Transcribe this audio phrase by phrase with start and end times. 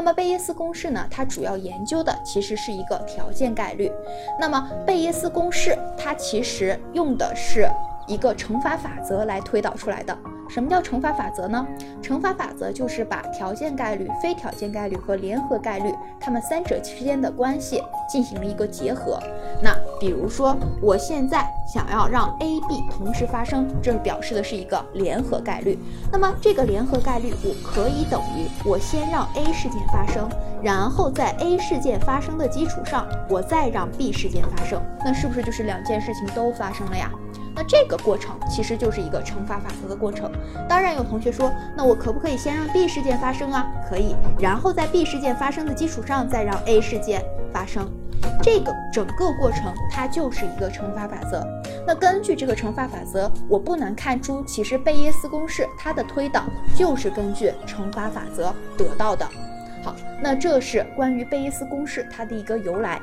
[0.00, 3.92] 那么贝叶斯公式呢，它主要研究的其实是一个条件概率。
[4.40, 7.68] 那么贝叶斯公式它其实用的是
[8.06, 10.18] 一个乘法法则来推导出来的。
[10.50, 11.64] 什么叫乘法法则呢？
[12.02, 17.80] 乘法法则就是把条件概率、非条件概率和联合概率它们三者之间的关系
[18.10, 19.20] 进行了一个结合。
[19.62, 25.78] 那比如说，我现在想要让 A、B 同时发生，这表示的是一个联合概率。
[26.10, 30.28] 那么这个联合概率，我可以等于我先让 A 事件发生，
[30.62, 34.82] 然后在 A 事件发生的基础上，我再让 B 事件发生。
[35.04, 37.08] 那是不是就是两件事情都发生了呀？
[37.60, 40.32] 那这个过程其实就是一个乘法法则的过程。
[40.66, 43.70] 当然有同学说，那我可不可以先让 B 事件发生啊？
[43.86, 47.86] 可以，然后在 B 事件发生的基础上再让 A 事件发生。
[48.42, 51.46] 这个整个过程它就是一个乘法法则。
[51.86, 59.28] 那根据这个乘法法则，我不难看出，其实贝叶斯公式它的推导就是根据乘法法则得到的。
[59.84, 62.98] 好，那这是关于贝叶斯公式它的一个由来。